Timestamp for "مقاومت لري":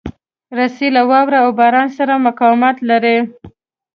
2.27-3.17